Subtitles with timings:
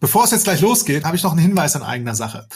[0.00, 2.48] Bevor es jetzt gleich losgeht, habe ich noch einen Hinweis in eigener Sache.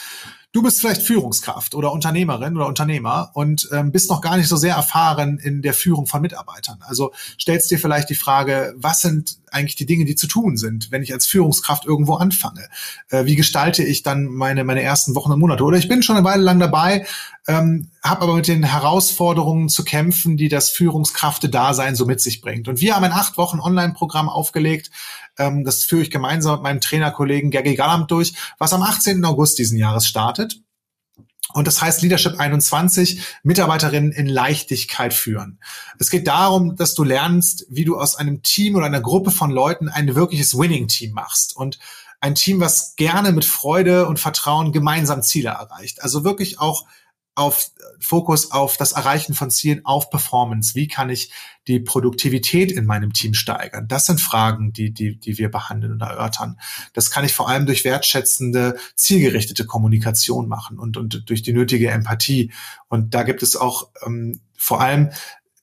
[0.54, 4.56] Du bist vielleicht Führungskraft oder Unternehmerin oder Unternehmer und ähm, bist noch gar nicht so
[4.56, 6.78] sehr erfahren in der Führung von Mitarbeitern.
[6.86, 10.92] Also stellst dir vielleicht die Frage, was sind eigentlich die Dinge, die zu tun sind,
[10.92, 12.68] wenn ich als Führungskraft irgendwo anfange?
[13.08, 15.64] Äh, wie gestalte ich dann meine, meine ersten Wochen und Monate?
[15.64, 17.04] Oder ich bin schon eine Weile lang dabei,
[17.48, 22.68] ähm, habe aber mit den Herausforderungen zu kämpfen, die das Führungskrafte-Dasein so mit sich bringt.
[22.68, 24.92] Und wir haben ein acht Wochen Online-Programm aufgelegt,
[25.38, 29.24] ähm, das führe ich gemeinsam mit meinem Trainerkollegen Gergi Gallant durch, was am 18.
[29.24, 30.60] August diesen Jahres startet.
[31.52, 35.60] Und das heißt Leadership 21, Mitarbeiterinnen in Leichtigkeit führen.
[35.98, 39.50] Es geht darum, dass du lernst, wie du aus einem Team oder einer Gruppe von
[39.50, 41.56] Leuten ein wirkliches Winning-Team machst.
[41.56, 41.78] Und
[42.20, 46.02] ein Team, was gerne mit Freude und Vertrauen gemeinsam Ziele erreicht.
[46.02, 46.86] Also wirklich auch
[47.34, 47.70] auf
[48.00, 50.74] Fokus auf das Erreichen von Zielen, auf Performance.
[50.74, 51.32] Wie kann ich
[51.66, 53.88] die Produktivität in meinem Team steigern?
[53.88, 56.58] Das sind Fragen, die, die, die wir behandeln und erörtern.
[56.92, 61.90] Das kann ich vor allem durch wertschätzende, zielgerichtete Kommunikation machen und, und durch die nötige
[61.90, 62.52] Empathie.
[62.88, 65.10] Und da gibt es auch ähm, vor allem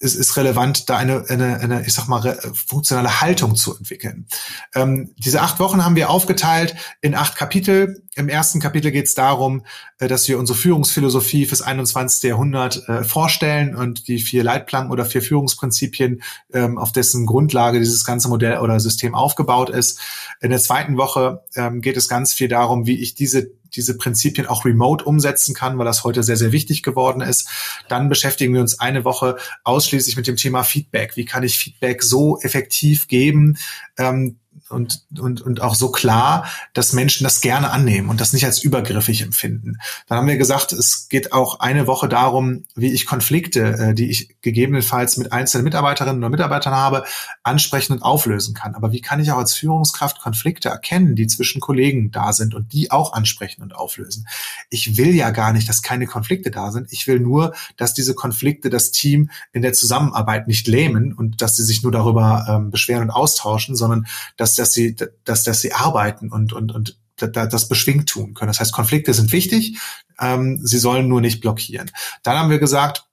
[0.02, 4.28] es ist relevant, da eine, eine, eine ich sag mal, funktionale Haltung zu entwickeln.
[4.74, 8.04] Ähm, diese acht Wochen haben wir aufgeteilt in acht Kapitel.
[8.16, 9.66] Im ersten Kapitel geht es darum,
[9.98, 12.24] äh, dass wir unsere Führungsphilosophie fürs 21.
[12.24, 18.04] Jahrhundert äh, vorstellen und die vier Leitplanken oder vier Führungsprinzipien, ähm, auf dessen Grundlage dieses
[18.04, 20.02] ganze Modell oder System aufgebaut ist.
[20.42, 24.48] In der zweiten Woche ähm, geht es ganz viel darum, wie ich diese diese Prinzipien
[24.48, 27.48] auch remote umsetzen kann, weil das heute sehr, sehr wichtig geworden ist.
[27.88, 31.16] Dann beschäftigen wir uns eine Woche ausschließlich mit dem Thema Feedback.
[31.16, 33.58] Wie kann ich Feedback so effektiv geben,
[33.98, 34.41] ähm,
[34.72, 38.64] und, und, und auch so klar, dass Menschen das gerne annehmen und das nicht als
[38.64, 39.78] übergriffig empfinden.
[40.08, 44.10] Dann haben wir gesagt, es geht auch eine Woche darum, wie ich Konflikte, äh, die
[44.10, 47.04] ich gegebenenfalls mit einzelnen Mitarbeiterinnen oder Mitarbeitern habe,
[47.44, 48.76] ansprechen und auflösen kann.
[48.76, 52.74] Aber wie kann ich auch als Führungskraft Konflikte erkennen, die zwischen Kollegen da sind und
[52.74, 54.28] die auch ansprechen und auflösen?
[54.70, 56.92] Ich will ja gar nicht, dass keine Konflikte da sind.
[56.92, 61.56] Ich will nur, dass diese Konflikte das Team in der Zusammenarbeit nicht lähmen und dass
[61.56, 64.96] sie sich nur darüber ähm, beschweren und austauschen, sondern dass dass sie,
[65.26, 68.50] dass, dass sie arbeiten und, und, und das beschwingt tun können.
[68.50, 69.80] Das heißt, Konflikte sind wichtig,
[70.20, 71.92] ähm, sie sollen nur nicht blockieren.
[72.24, 73.06] Dann haben wir gesagt,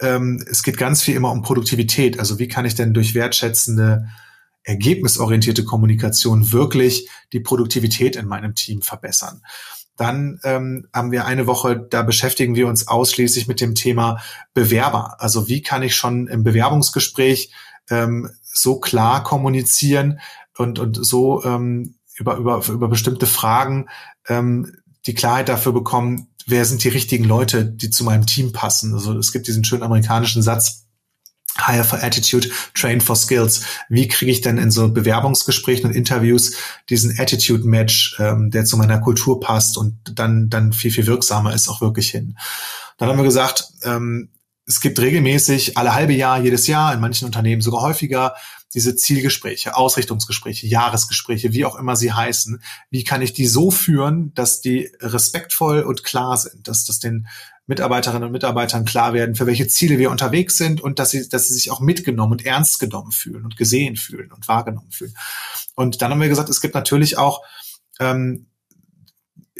[0.00, 2.18] ähm, es geht ganz viel immer um Produktivität.
[2.18, 4.08] Also wie kann ich denn durch wertschätzende,
[4.62, 9.42] ergebnisorientierte Kommunikation wirklich die Produktivität in meinem Team verbessern?
[9.96, 14.22] Dann ähm, haben wir eine Woche, da beschäftigen wir uns ausschließlich mit dem Thema
[14.54, 15.20] Bewerber.
[15.20, 17.52] Also wie kann ich schon im Bewerbungsgespräch
[17.90, 20.20] ähm, so klar kommunizieren,
[20.60, 23.88] und, und so ähm, über, über, über bestimmte Fragen
[24.28, 24.76] ähm,
[25.06, 28.92] die Klarheit dafür bekommen, wer sind die richtigen Leute, die zu meinem Team passen.
[28.92, 30.86] Also es gibt diesen schönen amerikanischen Satz,
[31.56, 33.64] Hire for Attitude, Train for Skills.
[33.88, 36.54] Wie kriege ich denn in so Bewerbungsgesprächen und Interviews
[36.88, 41.68] diesen Attitude-Match, ähm, der zu meiner Kultur passt und dann, dann viel, viel wirksamer ist,
[41.68, 42.36] auch wirklich hin.
[42.98, 44.28] Dann haben wir gesagt, ähm,
[44.66, 48.34] es gibt regelmäßig alle halbe Jahr, jedes Jahr, in manchen Unternehmen sogar häufiger,
[48.74, 54.32] diese Zielgespräche, Ausrichtungsgespräche, Jahresgespräche, wie auch immer sie heißen, wie kann ich die so führen,
[54.34, 57.26] dass die respektvoll und klar sind, dass das den
[57.66, 61.48] Mitarbeiterinnen und Mitarbeitern klar werden, für welche Ziele wir unterwegs sind und dass sie, dass
[61.48, 65.14] sie sich auch mitgenommen und ernst genommen fühlen und gesehen fühlen und wahrgenommen fühlen.
[65.74, 67.42] Und dann haben wir gesagt, es gibt natürlich auch
[68.00, 68.46] ähm,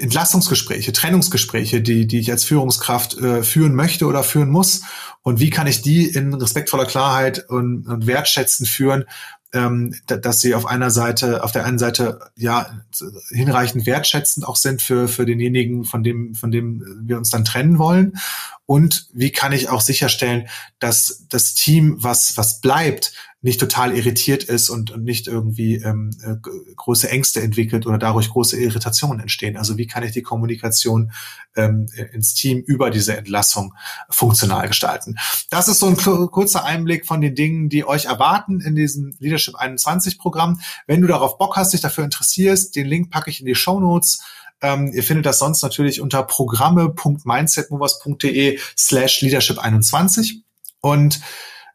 [0.01, 4.83] Entlastungsgespräche, Trennungsgespräche, die, die ich als Führungskraft äh, führen möchte oder führen muss.
[5.23, 9.05] Und wie kann ich die in respektvoller Klarheit und, und wertschätzend führen,
[9.53, 12.83] ähm, dass sie auf einer Seite, auf der einen Seite ja
[13.31, 17.79] hinreichend wertschätzend auch sind für für denjenigen, von dem von dem wir uns dann trennen
[17.79, 18.17] wollen.
[18.67, 20.47] Und wie kann ich auch sicherstellen,
[20.79, 23.13] dass das Team, was was bleibt,
[23.43, 26.37] nicht total irritiert ist und, und nicht irgendwie ähm, äh,
[26.77, 29.57] große Ängste entwickelt oder dadurch große Irritationen entstehen.
[29.57, 31.11] Also wie kann ich die Kommunikation
[31.57, 33.73] ähm, ins Team über diese Entlassung
[34.11, 35.17] funktional gestalten?
[35.49, 39.55] Das ist so ein kurzer Einblick von den Dingen, die euch erwarten in diesem Leadership
[39.55, 40.61] 21 Programm.
[40.87, 43.81] Wenn du darauf Bock hast, dich dafür interessierst, den Link packe ich in die Show
[43.81, 44.23] Notes.
[44.61, 50.43] Ähm, ihr findet das sonst natürlich unter programme.mindsetmovers.de slash leadership 21.
[50.83, 51.21] Und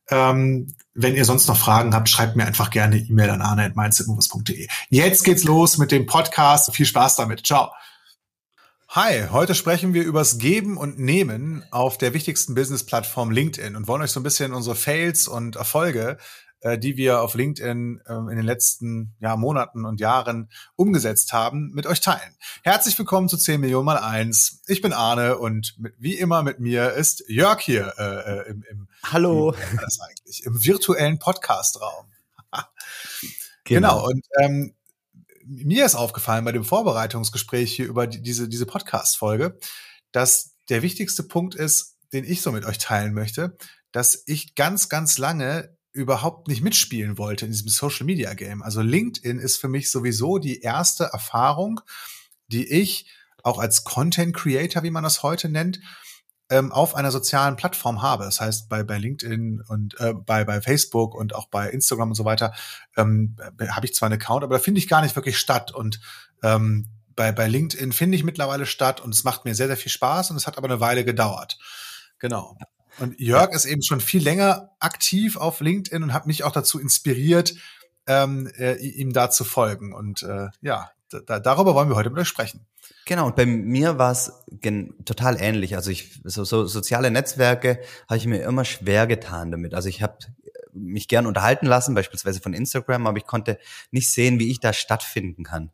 [0.09, 4.67] ähm, wenn ihr sonst noch Fragen habt, schreibt mir einfach gerne E-Mail an arne.mindsetmovers.de.
[4.89, 6.73] Jetzt geht's los mit dem Podcast.
[6.73, 7.45] Viel Spaß damit.
[7.45, 7.71] Ciao.
[8.89, 14.01] Hi, heute sprechen wir übers Geben und Nehmen auf der wichtigsten Business-Plattform LinkedIn und wollen
[14.01, 16.17] euch so ein bisschen unsere Fails und Erfolge
[16.65, 21.71] äh, die wir auf LinkedIn äh, in den letzten ja, Monaten und Jahren umgesetzt haben,
[21.75, 22.35] mit euch teilen.
[22.63, 24.63] Herzlich willkommen zu 10 Millionen mal eins.
[24.65, 28.63] Ich bin Arne und mit, wie immer mit mir ist Jörg hier äh, äh im,
[28.67, 29.51] im Hallo.
[29.51, 32.07] Im, das eigentlich, im virtuellen Podcast-Raum.
[33.63, 33.97] genau.
[33.99, 34.73] genau, und ähm,
[35.45, 39.59] mir ist aufgefallen bei dem Vorbereitungsgespräch hier über die, diese, diese Podcast-Folge,
[40.11, 43.55] dass der wichtigste Punkt ist, den ich so mit euch teilen möchte,
[43.91, 48.61] dass ich ganz, ganz lange überhaupt nicht mitspielen wollte in diesem Social Media Game.
[48.61, 51.79] Also LinkedIn ist für mich sowieso die erste Erfahrung,
[52.47, 53.09] die ich
[53.43, 55.79] auch als Content Creator, wie man das heute nennt,
[56.49, 58.25] ähm, auf einer sozialen Plattform habe.
[58.25, 62.15] Das heißt, bei, bei LinkedIn und äh, bei, bei Facebook und auch bei Instagram und
[62.15, 62.53] so weiter
[62.97, 63.37] ähm,
[63.69, 65.71] habe ich zwar einen Account, aber da finde ich gar nicht wirklich statt.
[65.71, 66.01] Und
[66.43, 69.91] ähm, bei, bei LinkedIn finde ich mittlerweile statt und es macht mir sehr, sehr viel
[69.91, 71.57] Spaß und es hat aber eine Weile gedauert.
[72.19, 72.57] Genau.
[72.99, 73.55] Und Jörg ja.
[73.55, 77.55] ist eben schon viel länger aktiv auf LinkedIn und hat mich auch dazu inspiriert,
[78.07, 79.93] ähm, äh, ihm da zu folgen.
[79.93, 82.65] Und äh, ja, da, darüber wollen wir heute mit euch sprechen.
[83.05, 84.31] Genau, und bei mir war es
[85.05, 85.75] total ähnlich.
[85.75, 89.73] Also ich so, so soziale Netzwerke habe ich mir immer schwer getan damit.
[89.73, 90.17] Also ich habe
[90.73, 93.59] mich gern unterhalten lassen, beispielsweise von Instagram, aber ich konnte
[93.91, 95.71] nicht sehen, wie ich da stattfinden kann.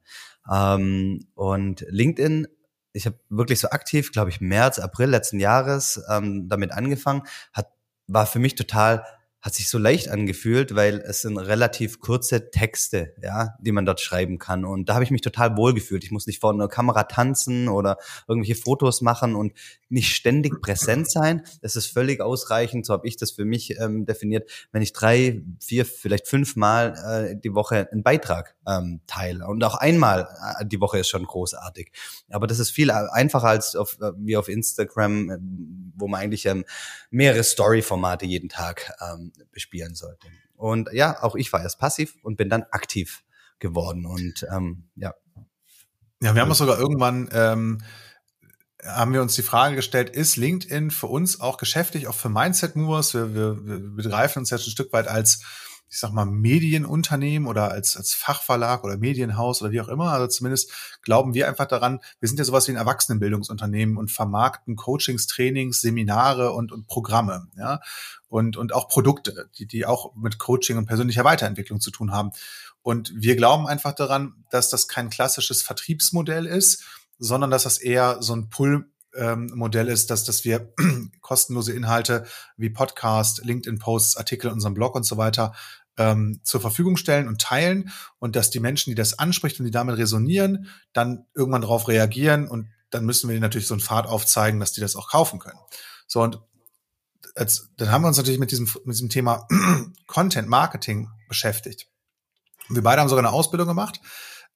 [0.51, 2.47] Ähm, und LinkedIn,
[2.93, 7.23] ich habe wirklich so aktiv, glaube ich, März, April letzten Jahres ähm, damit angefangen,
[7.53, 7.67] hat
[8.07, 9.05] war für mich total
[9.41, 13.99] hat sich so leicht angefühlt, weil es sind relativ kurze Texte, ja, die man dort
[13.99, 14.65] schreiben kann.
[14.65, 16.03] Und da habe ich mich total wohl gefühlt.
[16.03, 17.97] Ich muss nicht vor einer Kamera tanzen oder
[18.27, 19.53] irgendwelche Fotos machen und
[19.89, 21.43] nicht ständig präsent sein.
[21.61, 25.41] Das ist völlig ausreichend, so habe ich das für mich ähm, definiert, wenn ich drei,
[25.59, 29.47] vier, vielleicht fünfmal äh, die Woche einen Beitrag ähm, teile.
[29.47, 30.29] Und auch einmal
[30.59, 31.91] äh, die Woche ist schon großartig.
[32.29, 35.37] Aber das ist viel einfacher als auf, äh, wie auf Instagram, äh,
[35.95, 36.63] wo man eigentlich ähm,
[37.09, 40.27] mehrere Story-Formate jeden Tag ähm, bespielen sollte.
[40.55, 43.23] Und ja, auch ich war erst passiv und bin dann aktiv
[43.59, 44.05] geworden.
[44.05, 45.13] Und ähm, ja.
[46.21, 47.81] Ja, wir haben uns sogar irgendwann ähm,
[48.85, 52.75] haben wir uns die Frage gestellt, ist LinkedIn für uns auch geschäftlich, auch für Mindset
[52.75, 53.13] Movers?
[53.13, 55.43] Wir, wir, wir begreifen uns jetzt ein Stück weit als
[55.91, 60.13] ich sag mal, Medienunternehmen oder als, als Fachverlag oder Medienhaus oder wie auch immer.
[60.13, 60.71] Also zumindest
[61.01, 65.81] glauben wir einfach daran, wir sind ja sowas wie ein Erwachsenenbildungsunternehmen und vermarkten Coachings, Trainings,
[65.81, 67.81] Seminare und, und Programme, ja.
[68.29, 72.31] Und, und auch Produkte, die, die auch mit Coaching und persönlicher Weiterentwicklung zu tun haben.
[72.81, 76.85] Und wir glauben einfach daran, dass das kein klassisches Vertriebsmodell ist,
[77.19, 80.73] sondern dass das eher so ein Pull ähm, Modell ist, dass, dass wir
[81.21, 82.25] kostenlose Inhalte
[82.57, 85.53] wie Podcast, LinkedIn-Posts, Artikel in unserem Blog und so weiter
[86.01, 89.71] ähm, zur Verfügung stellen und teilen und dass die Menschen, die das anspricht und die
[89.71, 94.07] damit resonieren, dann irgendwann darauf reagieren und dann müssen wir ihnen natürlich so einen Pfad
[94.07, 95.59] aufzeigen, dass die das auch kaufen können.
[96.07, 96.41] So und
[97.35, 99.47] als, dann haben wir uns natürlich mit diesem, mit diesem Thema
[100.07, 101.87] Content Marketing beschäftigt.
[102.67, 104.01] Wir beide haben sogar eine Ausbildung gemacht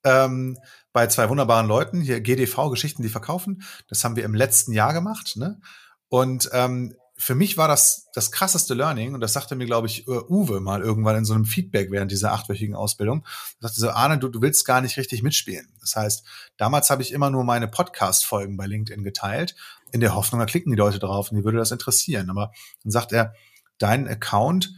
[0.04, 0.58] ähm,
[0.92, 3.62] bei zwei wunderbaren Leuten, hier GDV, Geschichten, die verkaufen.
[3.88, 5.36] Das haben wir im letzten Jahr gemacht.
[5.36, 5.60] Ne?
[6.08, 10.06] Und ähm, für mich war das das krasseste Learning und das sagte mir, glaube ich,
[10.06, 13.24] Uwe mal irgendwann in so einem Feedback während dieser achtwöchigen Ausbildung.
[13.60, 15.72] Er sagte so, Arne, du, du willst gar nicht richtig mitspielen.
[15.80, 16.24] Das heißt,
[16.58, 19.56] damals habe ich immer nur meine Podcast-Folgen bei LinkedIn geteilt,
[19.92, 22.28] in der Hoffnung, da klicken die Leute drauf und die würde das interessieren.
[22.28, 22.52] Aber
[22.82, 23.34] dann sagt er,
[23.78, 24.74] dein Account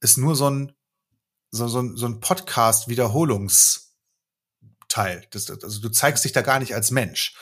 [0.00, 0.72] ist nur so ein,
[1.50, 3.88] so, so, so ein Podcast-Wiederholungsteil.
[4.94, 7.34] also du zeigst dich da gar nicht als Mensch.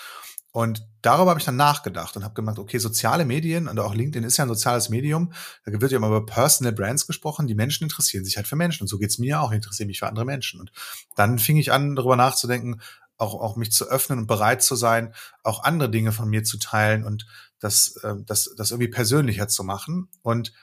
[0.57, 4.25] Und darüber habe ich dann nachgedacht und habe gemerkt, okay, soziale Medien und auch LinkedIn
[4.25, 5.35] ist ja ein soziales Medium.
[5.67, 7.47] Da wird ja immer über Personal Brands gesprochen.
[7.47, 8.85] Die Menschen interessieren sich halt für Menschen.
[8.85, 9.51] Und so geht's mir auch.
[9.51, 10.59] Ich interessiere mich für andere Menschen.
[10.59, 10.73] Und
[11.15, 12.81] dann fing ich an, darüber nachzudenken,
[13.19, 15.13] auch, auch mich zu öffnen und bereit zu sein,
[15.43, 17.27] auch andere Dinge von mir zu teilen und
[17.59, 20.09] das, äh, das, das irgendwie persönlicher zu machen.
[20.23, 20.55] Und,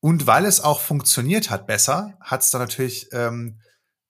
[0.00, 3.58] und weil es auch funktioniert hat besser, hat es dann natürlich, ähm,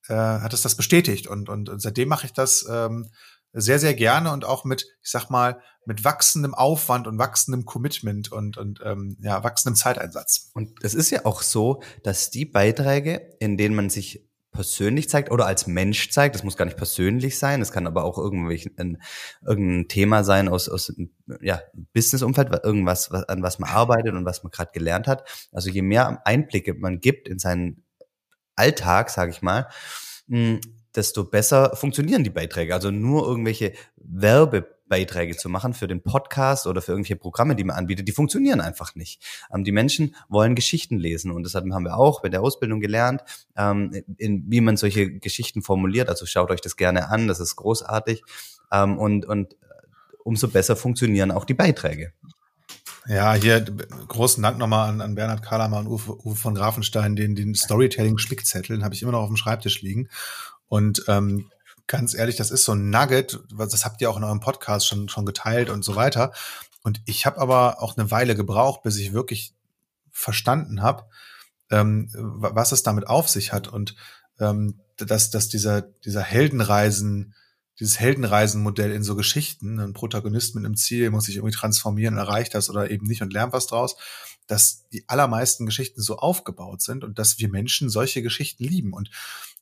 [0.09, 1.29] äh, hat es das bestätigt.
[1.29, 3.13] Und, und, und seitdem mache ich das ähm,
[3.55, 8.33] sehr, sehr gerne und auch mit, ich sag mal, mit wachsendem Aufwand und wachsendem Commitment
[8.33, 10.51] und, und ähm, ja, wachsendem Zeiteinsatz.
[10.55, 15.31] Und es ist ja auch so, dass die Beiträge, in denen man sich persönlich zeigt
[15.31, 18.73] oder als Mensch zeigt, das muss gar nicht persönlich sein, es kann aber auch irgendwie
[18.77, 19.03] ein,
[19.45, 20.95] irgendein Thema sein aus, aus
[21.41, 21.61] ja,
[21.93, 25.29] Businessumfeld, irgendwas, an was man arbeitet und was man gerade gelernt hat.
[25.53, 27.85] Also je mehr Einblicke man gibt in seinen
[28.55, 29.69] Alltag, sage ich mal,
[30.95, 32.75] desto besser funktionieren die Beiträge.
[32.75, 37.77] Also nur irgendwelche Werbebeiträge zu machen für den Podcast oder für irgendwelche Programme, die man
[37.77, 39.23] anbietet, die funktionieren einfach nicht.
[39.53, 43.23] Ähm, die Menschen wollen Geschichten lesen und das haben wir auch bei der Ausbildung gelernt,
[43.57, 46.09] ähm, in, wie man solche Geschichten formuliert.
[46.09, 48.23] Also schaut euch das gerne an, das ist großartig
[48.73, 49.57] ähm, und, und
[50.23, 52.13] umso besser funktionieren auch die Beiträge.
[53.07, 57.35] Ja, hier großen Dank nochmal an, an Bernhard Kalamer und Uwe, Uwe von Grafenstein, den,
[57.35, 60.09] den Storytelling-Spickzettel, den habe ich immer noch auf dem Schreibtisch liegen.
[60.69, 61.51] Und ähm,
[61.87, 65.09] ganz ehrlich, das ist so ein Nugget, das habt ihr auch in eurem Podcast schon,
[65.09, 66.33] schon geteilt und so weiter.
[66.83, 69.55] Und ich habe aber auch eine Weile gebraucht, bis ich wirklich
[70.11, 71.05] verstanden habe,
[71.71, 73.69] ähm, was es damit auf sich hat.
[73.69, 73.97] Und
[74.39, 77.35] ähm, dass, dass dieser, dieser Heldenreisen,
[77.81, 82.55] dieses Heldenreisenmodell in so Geschichten, ein Protagonist mit einem Ziel muss sich irgendwie transformieren, erreicht
[82.55, 83.97] das oder eben nicht und lernt was draus,
[84.47, 88.93] dass die allermeisten Geschichten so aufgebaut sind und dass wir Menschen solche Geschichten lieben.
[88.93, 89.11] Und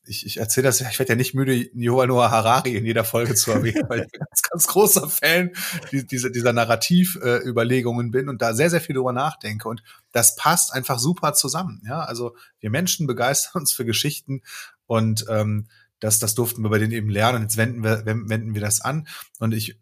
[0.05, 3.03] ich, ich erzähle das ja, ich werde ja nicht müde, Yuval Noah Harari in jeder
[3.03, 5.51] Folge zu erwähnen, weil ich ein ganz, ganz großer Fan
[5.91, 9.69] dieser, dieser Narrativüberlegungen äh, bin und da sehr, sehr viel drüber nachdenke.
[9.69, 11.81] Und das passt einfach super zusammen.
[11.85, 14.41] Ja, also wir Menschen begeistern uns für Geschichten
[14.85, 15.67] und ähm,
[15.99, 17.37] das, das durften wir bei denen eben lernen.
[17.37, 19.07] Und jetzt wenden wir, wenden wir das an.
[19.39, 19.77] Und ich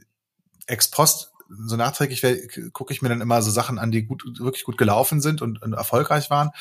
[0.67, 1.31] ex post
[1.65, 2.21] so nachträglich
[2.71, 5.61] gucke ich mir dann immer so Sachen an, die gut, wirklich gut gelaufen sind und,
[5.61, 6.51] und erfolgreich waren.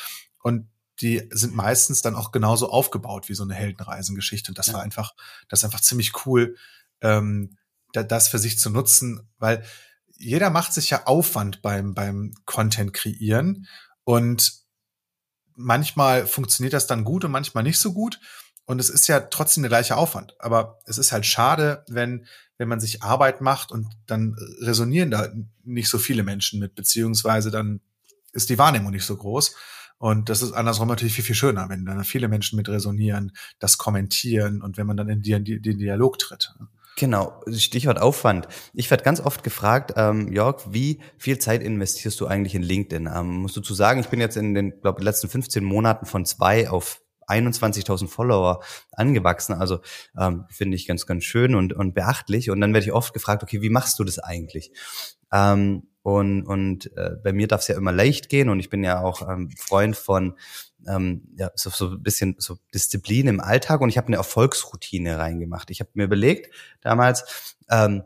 [0.41, 0.67] Und
[1.01, 4.51] die sind meistens dann auch genauso aufgebaut wie so eine Heldenreisengeschichte.
[4.51, 5.13] Und das war einfach,
[5.49, 6.55] das ist einfach ziemlich cool,
[7.01, 7.57] ähm,
[7.93, 9.63] da, das für sich zu nutzen, weil
[10.17, 13.67] jeder macht sich ja Aufwand beim, beim Content kreieren
[14.03, 14.53] und
[15.55, 18.19] manchmal funktioniert das dann gut und manchmal nicht so gut.
[18.65, 20.35] Und es ist ja trotzdem der gleiche Aufwand.
[20.39, 22.27] Aber es ist halt schade, wenn,
[22.57, 25.29] wenn man sich Arbeit macht und dann resonieren da
[25.63, 27.81] nicht so viele Menschen mit, beziehungsweise dann
[28.31, 29.55] ist die Wahrnehmung nicht so groß.
[30.01, 33.77] Und das ist andersrum natürlich viel, viel schöner, wenn dann viele Menschen mit resonieren, das
[33.77, 36.55] kommentieren und wenn man dann in den, den Dialog tritt.
[36.97, 38.47] Genau, Stichwort Aufwand.
[38.73, 43.07] Ich werde ganz oft gefragt, ähm, Jörg, wie viel Zeit investierst du eigentlich in LinkedIn?
[43.13, 46.25] Ähm, musst du zu sagen, ich bin jetzt in den glaub, letzten 15 Monaten von
[46.25, 49.53] zwei auf 21.000 Follower angewachsen.
[49.53, 49.81] Also
[50.17, 52.49] ähm, finde ich ganz, ganz schön und, und beachtlich.
[52.49, 54.71] Und dann werde ich oft gefragt, okay, wie machst du das eigentlich?
[55.31, 58.83] Ähm, und und äh, bei mir darf es ja immer leicht gehen und ich bin
[58.83, 60.35] ja auch ähm, Freund von
[60.87, 65.17] ähm, ja, so, so ein bisschen so Disziplin im Alltag und ich habe eine Erfolgsroutine
[65.17, 65.69] reingemacht.
[65.69, 68.03] Ich habe mir überlegt damals, ähm,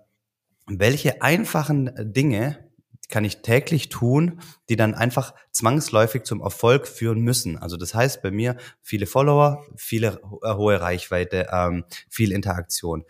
[0.67, 2.65] welche einfachen Dinge
[3.09, 7.57] kann ich täglich tun, die dann einfach zwangsläufig zum Erfolg führen müssen.
[7.57, 13.05] Also das heißt bei mir viele Follower, viele äh, hohe Reichweite, ähm, viel Interaktion.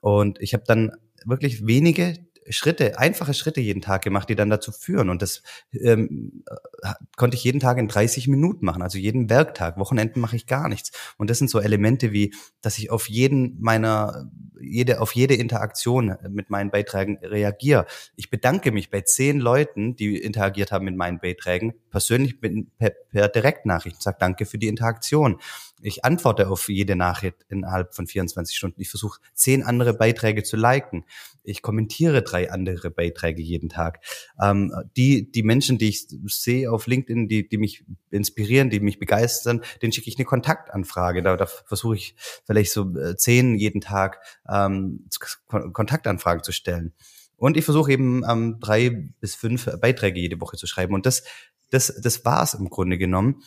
[0.00, 0.92] Und ich habe dann
[1.24, 5.08] wirklich wenige Schritte, einfache Schritte jeden Tag gemacht, die dann dazu führen.
[5.08, 6.44] Und das ähm,
[6.82, 9.78] äh, konnte ich jeden Tag in 30 Minuten machen, also jeden Werktag.
[9.78, 10.92] Wochenenden mache ich gar nichts.
[11.16, 16.16] Und das sind so Elemente wie, dass ich auf jeden meiner, jede, auf jede Interaktion
[16.28, 17.86] mit meinen Beiträgen reagiere.
[18.16, 23.28] Ich bedanke mich bei zehn Leuten, die interagiert haben mit meinen Beiträgen, persönlich per, per
[23.28, 25.38] Direktnachricht sage Danke für die Interaktion.
[25.82, 28.80] Ich antworte auf jede Nachricht innerhalb von 24 Stunden.
[28.80, 31.04] Ich versuche zehn andere Beiträge zu liken.
[31.42, 34.00] Ich kommentiere drei andere Beiträge jeden Tag.
[34.40, 38.98] Ähm, die, die Menschen, die ich sehe auf LinkedIn, die, die mich inspirieren, die mich
[38.98, 41.22] begeistern, denen schicke ich eine Kontaktanfrage.
[41.22, 45.06] Da, da versuche ich vielleicht so äh, zehn jeden Tag ähm,
[45.48, 46.92] Kontaktanfragen zu stellen.
[47.36, 50.94] Und ich versuche eben ähm, drei bis fünf Beiträge jede Woche zu schreiben.
[50.94, 51.22] Und das,
[51.70, 53.42] das, das war es im Grunde genommen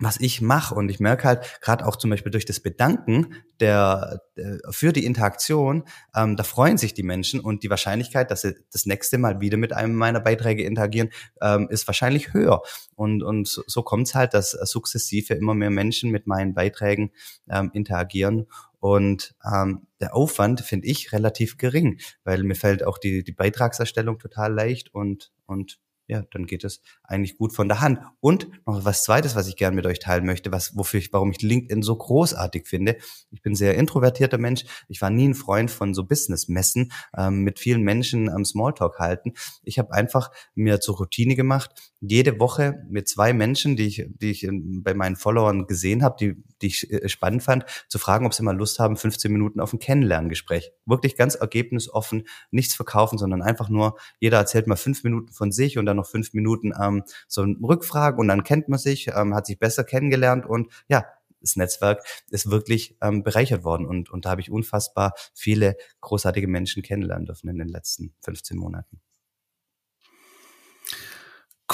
[0.00, 0.74] was ich mache.
[0.74, 5.04] Und ich merke halt, gerade auch zum Beispiel durch das Bedanken der, der für die
[5.04, 5.84] Interaktion,
[6.16, 9.58] ähm, da freuen sich die Menschen und die Wahrscheinlichkeit, dass sie das nächste Mal wieder
[9.58, 12.62] mit einem meiner Beiträge interagieren, ähm, ist wahrscheinlich höher.
[12.96, 17.12] Und, und so, kommt es halt, dass sukzessive immer mehr Menschen mit meinen Beiträgen
[17.48, 18.46] ähm, interagieren.
[18.80, 24.18] Und ähm, der Aufwand finde ich relativ gering, weil mir fällt auch die, die Beitragserstellung
[24.18, 25.78] total leicht und, und
[26.10, 28.00] ja, dann geht es eigentlich gut von der Hand.
[28.18, 31.30] Und noch was Zweites, was ich gerne mit euch teilen möchte, was, wofür ich, warum
[31.30, 32.96] ich LinkedIn so großartig finde.
[33.30, 34.64] Ich bin sehr introvertierter Mensch.
[34.88, 39.34] Ich war nie ein Freund von so Business-Messen, ähm, mit vielen Menschen am Smalltalk halten.
[39.62, 44.30] Ich habe einfach mir zur Routine gemacht, jede Woche mit zwei Menschen, die ich, die
[44.30, 48.34] ich bei meinen Followern gesehen habe, die, die ich äh, spannend fand, zu fragen, ob
[48.34, 50.72] sie mal Lust haben, 15 Minuten auf ein Kennenlerngespräch.
[50.86, 55.78] Wirklich ganz ergebnisoffen, nichts verkaufen, sondern einfach nur, jeder erzählt mal fünf Minuten von sich
[55.78, 59.46] und dann noch fünf Minuten ähm, so Rückfragen und dann kennt man sich, ähm, hat
[59.46, 61.04] sich besser kennengelernt und ja,
[61.40, 66.48] das Netzwerk ist wirklich ähm, bereichert worden und, und da habe ich unfassbar viele großartige
[66.48, 69.00] Menschen kennenlernen dürfen in den letzten 15 Monaten.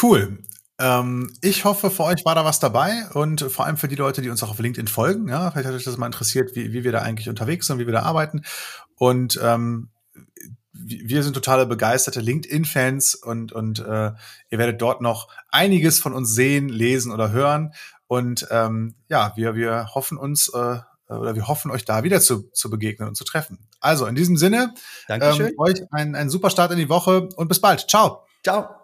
[0.00, 0.38] Cool.
[0.78, 4.21] Ähm, ich hoffe, für euch war da was dabei und vor allem für die Leute,
[4.21, 5.28] die uns auch auf LinkedIn folgen.
[5.28, 7.87] Ja, vielleicht hat euch das mal interessiert, wie, wie wir da eigentlich unterwegs sind, wie
[7.87, 8.42] wir da arbeiten.
[8.95, 9.90] Und ähm,
[10.85, 14.12] wir sind totale begeisterte LinkedIn-Fans und, und äh,
[14.50, 17.73] ihr werdet dort noch einiges von uns sehen, lesen oder hören.
[18.06, 20.78] Und ähm, ja, wir, wir hoffen uns äh,
[21.09, 23.59] oder wir hoffen euch da wieder zu, zu begegnen und zu treffen.
[23.80, 24.75] Also in diesem Sinne,
[25.09, 27.88] ähm, euch einen, einen super Start in die Woche und bis bald.
[27.88, 28.26] Ciao.
[28.42, 28.75] Ciao.